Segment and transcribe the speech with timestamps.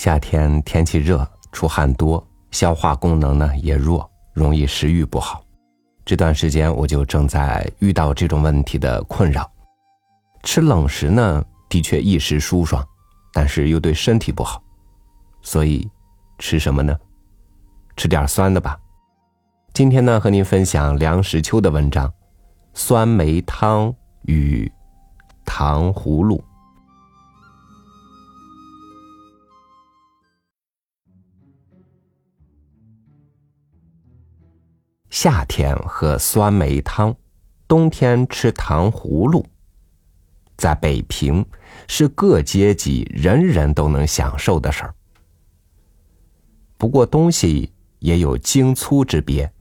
[0.00, 5.44] 夏天天气热，出汗多，消化功能呢也弱，容易食欲不好。
[6.06, 9.46] 这段时间我就正在遇到这种问题的困扰。
[10.42, 12.82] 吃冷食呢，的确一时舒爽，
[13.34, 14.62] 但是又对身体不好，
[15.42, 15.86] 所以
[16.38, 16.98] 吃什么呢？
[17.94, 18.80] 吃点酸的吧。
[19.74, 22.08] 今天呢，和您分享梁实秋的文章
[22.72, 24.72] 《酸梅汤与
[25.44, 26.38] 糖葫芦》。
[35.22, 37.14] 夏天喝酸梅汤，
[37.68, 39.44] 冬天吃糖葫芦。
[40.56, 41.44] 在北平，
[41.86, 44.94] 是各阶级人人都能享受的事儿。
[46.78, 49.52] 不过，东西也有精粗之别。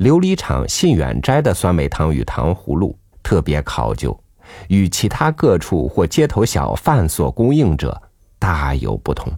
[0.00, 4.22] 琉璃厂信远斋的酸梅汤与糖葫芦特别考究，
[4.68, 7.98] 与其他各处或街头小贩所供应者
[8.38, 9.32] 大有不同。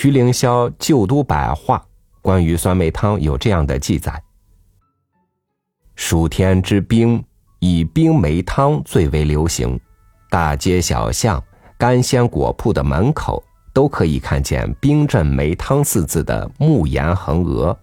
[0.00, 1.76] 徐凌霄《旧都百话》
[2.22, 4.22] 关于酸梅汤有这样的记载：
[5.96, 7.20] 暑天之冰，
[7.58, 9.76] 以冰梅汤最为流行，
[10.30, 11.42] 大街小巷、
[11.76, 13.42] 干鲜果铺的门口。
[13.72, 17.76] 都可以看见“冰镇梅汤”四字的木檐横额，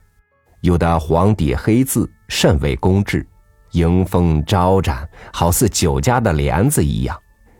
[0.61, 3.27] 有的黄底黑字，甚为工致，
[3.71, 7.17] 迎风招展，好似酒家的帘子一样，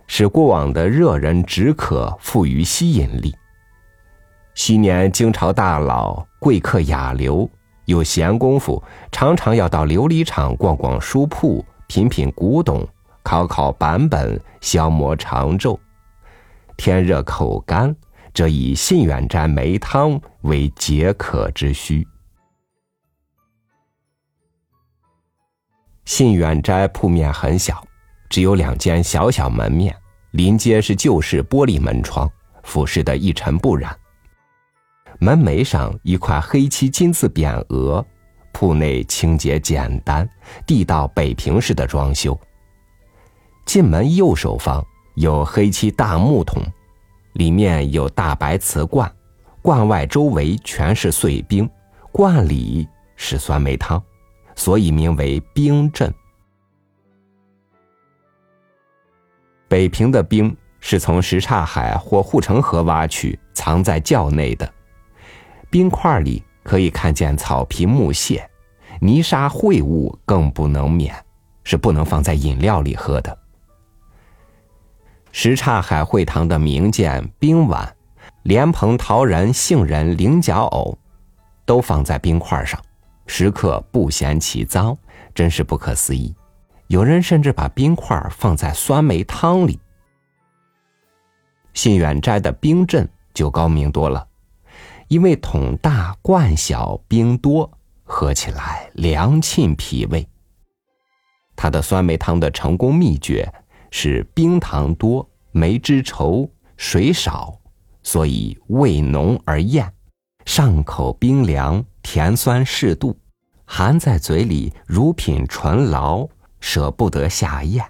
[0.07, 3.35] 使过往的热人止渴富于吸引力。
[4.55, 7.47] 昔年京朝大佬、贵客雅流
[7.85, 8.81] 有闲工夫，
[9.11, 12.87] 常常要到琉璃厂逛逛书铺，品品古董，
[13.21, 15.77] 考考版本，消磨长昼。
[16.75, 17.95] 天热口干。
[18.33, 22.05] 这以信远斋梅汤为解渴之需。
[26.03, 27.81] 信远斋铺面很小，
[28.29, 29.95] 只有两间小小门面，
[30.31, 32.29] 临街是旧式玻璃门窗，
[32.63, 33.97] 俯视的一尘不染。
[35.19, 38.05] 门楣上一块黑漆金字匾额，
[38.51, 40.27] 铺内清洁简单，
[40.65, 42.39] 地道北平式的装修。
[43.65, 46.61] 进门右手方有黑漆大木桶。
[47.33, 49.13] 里面有大白瓷罐，
[49.61, 51.69] 罐外周围全是碎冰，
[52.09, 52.87] 罐里
[53.17, 54.01] 是酸梅汤，
[54.55, 56.13] 所以名为冰镇。
[59.67, 64.73] 北平的冰是从什刹海或护城河挖取，藏在窖内的。
[65.75, 68.49] 冰块里可以看见草皮木屑，
[69.01, 71.13] 泥沙秽物更不能免，
[71.65, 73.37] 是不能放在饮料里喝的。
[75.33, 77.93] 什刹海会堂的名剑冰碗、
[78.43, 80.97] 莲蓬陶人杏仁菱角藕，
[81.65, 82.81] 都放在冰块上，
[83.27, 84.97] 食客不嫌其脏，
[85.33, 86.33] 真是不可思议。
[86.87, 89.77] 有人甚至把冰块放在酸梅汤里。
[91.73, 94.25] 信远斋的冰镇就高明多了，
[95.07, 97.71] 因为桶大罐小冰多，
[98.03, 100.27] 喝起来凉沁脾胃。
[101.55, 103.51] 他的酸梅汤的成功秘诀。
[103.97, 107.57] 是冰糖多，梅汁稠，水少，
[108.03, 109.89] 所以味浓而艳，
[110.43, 113.17] 上口冰凉，甜酸适度，
[113.63, 116.29] 含在嘴里如品醇醪，
[116.59, 117.85] 舍不得下咽。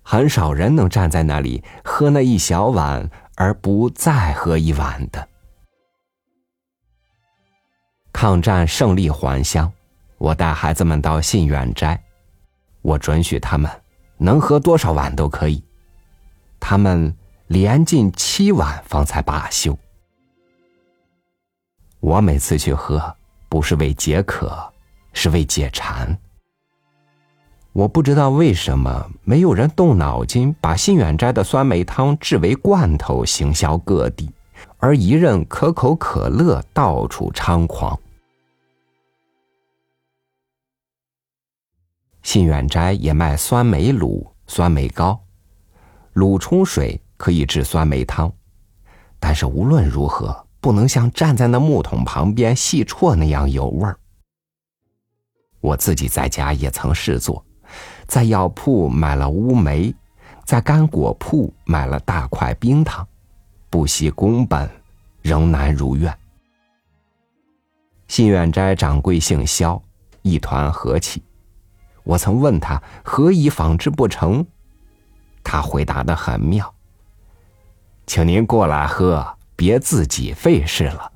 [0.00, 5.28] 很少人能站在那里喝那一小碗而不再喝一碗的。
[8.20, 9.72] 抗战胜利还乡，
[10.18, 11.98] 我带孩子们到信远斋，
[12.82, 13.70] 我准许他们。
[14.18, 15.64] 能喝多少碗都可以，
[16.60, 17.16] 他们
[17.46, 19.74] 连进七碗方才罢休。
[22.00, 23.02] 我每次去喝，
[23.48, 24.70] 不是为解渴，
[25.14, 26.14] 是为解馋。
[27.72, 34.30] 我不知道为什么没有人动脑筋把信远斋的酸梅汤制为罐头，行销各地，
[34.76, 37.98] 而一任可口可乐到处猖狂。
[42.22, 45.18] 信远斋也卖酸梅卤、酸梅糕，
[46.14, 48.32] 卤冲水可以制酸梅汤，
[49.18, 53.98] 但是无论如何不能像站在那木桶旁边细啜那样有味儿。
[55.60, 57.44] 我自己在家也曾试做，
[58.06, 59.94] 在药铺买了乌梅，
[60.44, 63.06] 在干果铺买了大块冰糖，
[63.70, 64.68] 不惜工本，
[65.22, 66.14] 仍难如愿。
[68.08, 69.82] 信远斋掌柜姓肖，
[70.22, 71.22] 一团和气。
[72.02, 74.44] 我曾问他何以仿制不成，
[75.44, 76.74] 他回答的很妙。
[78.06, 81.12] 请您过来喝，别自己费事了。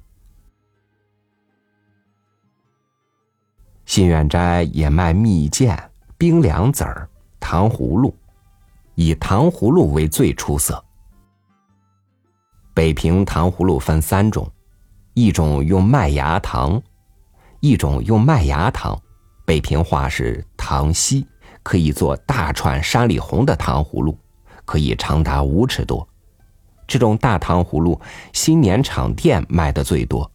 [3.87, 5.77] 信远斋也卖蜜饯、
[6.17, 7.09] 冰凉子儿、
[7.39, 8.17] 糖葫芦，
[8.95, 10.83] 以糖葫芦为最出色。
[12.73, 14.51] 北平糖葫芦分三种，
[15.13, 16.83] 一种用麦芽糖，
[17.61, 19.01] 一种用麦芽糖，
[19.45, 21.27] 北平话是糖稀，
[21.63, 24.19] 可以做大串山里红的糖葫芦，
[24.65, 26.07] 可以长达五尺多。
[26.87, 28.01] 这种大糖葫芦，
[28.33, 30.31] 新年场店卖的最多。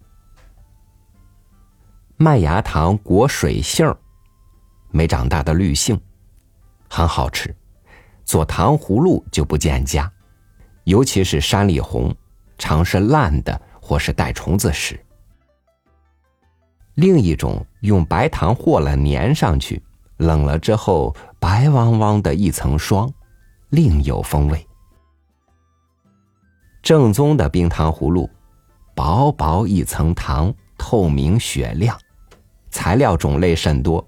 [2.17, 3.95] 麦芽糖裹水杏
[4.91, 5.99] 没长大的绿杏，
[6.89, 7.55] 很好吃。
[8.25, 10.11] 做糖葫芦就不见加，
[10.83, 12.15] 尤其是山里红。
[12.57, 14.99] 常是烂的，或是带虫子时。
[16.99, 19.81] 另一种用白糖和了粘上去，
[20.17, 23.09] 冷了之后白汪汪的一层霜，
[23.69, 24.67] 另有风味。
[26.83, 28.29] 正宗的冰糖葫芦，
[28.93, 31.97] 薄薄一层糖，透明雪亮，
[32.69, 34.05] 材料种类甚多，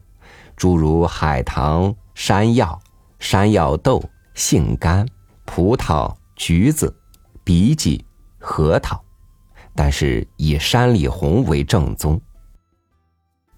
[0.57, 2.77] 诸如海棠、山药、
[3.19, 4.03] 山药豆、
[4.33, 5.07] 杏干、
[5.45, 6.93] 葡萄、橘子、
[7.45, 8.03] 荸荠。
[8.37, 9.01] 核桃，
[9.75, 12.19] 但是以山里红为正宗。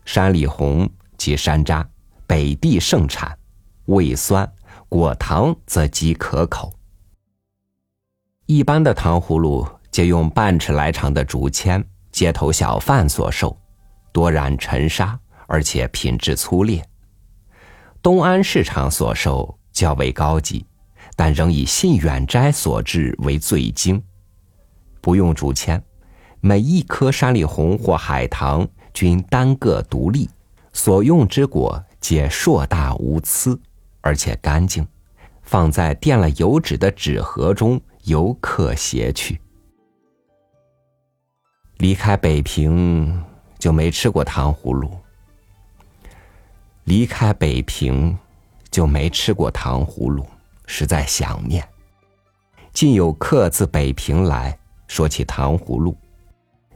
[0.05, 1.85] 山里红即山楂，
[2.27, 3.37] 北地盛产，
[3.85, 4.51] 味酸，
[4.89, 6.73] 果糖则极可口。
[8.45, 13.57] 一般的糖葫芦皆用半尺来长的竹签，街头小贩所售，
[14.11, 15.17] 多染尘沙，
[15.47, 16.83] 而且品质粗劣。
[18.01, 20.65] 东安市场所售较为高级，
[21.15, 24.03] 但仍以信远斋所制为最精。
[24.99, 25.81] 不用竹签，
[26.41, 30.29] 每一颗山里红或海棠均单个独立，
[30.71, 33.59] 所用之果皆硕大无疵，
[34.01, 34.87] 而且干净，
[35.41, 39.41] 放在垫了油纸的纸盒中，游客携去。
[41.77, 43.23] 离开北平
[43.57, 44.91] 就没吃过糖葫芦，
[46.83, 48.17] 离开北平
[48.69, 50.25] 就没吃过糖葫芦，
[50.65, 51.67] 实在想念。
[52.71, 54.57] 近有客自北平来。
[54.85, 55.97] 说起糖葫芦，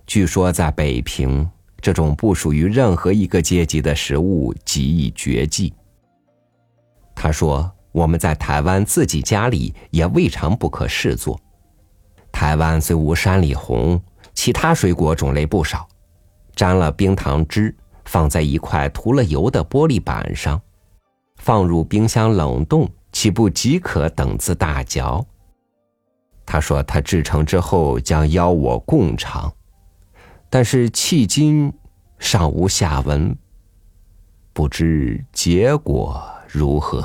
[0.07, 1.47] 据说在北平，
[1.79, 5.73] 这种不属于任何一个阶级的食物极易绝迹。
[7.15, 11.39] 他说：“我们在台湾自己家里也未尝不可试做。
[12.31, 13.99] 台湾虽无山里红，
[14.33, 15.87] 其他水果种类不少，
[16.55, 17.75] 沾了冰糖汁，
[18.05, 20.61] 放在一块涂了油的玻璃板上，
[21.37, 25.25] 放入冰箱冷冻，岂不即可等字大嚼？”
[26.45, 29.51] 他说：“他制成之后将邀我共尝，
[30.49, 31.71] 但是迄今
[32.19, 33.37] 尚无下文，
[34.53, 37.03] 不知结果如何。”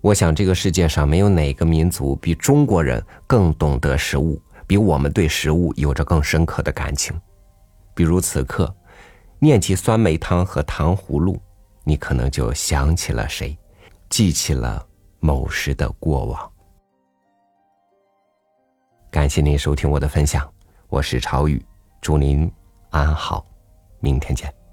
[0.00, 7.18] 我想，这个世界上没有哪个民族比中国人更懂得食物，比我们对食物有着更深刻的感情。
[7.94, 8.74] 比如此刻，
[9.38, 11.40] 念起酸梅汤和糖葫芦，
[11.84, 13.56] 你可能就想起了谁，
[14.08, 14.84] 记起了
[15.20, 16.52] 某时的过往。
[19.10, 20.52] 感谢您收听我的分享，
[20.88, 21.64] 我是朝雨，
[22.00, 22.50] 祝您
[22.90, 23.46] 安好，
[24.00, 24.63] 明天见。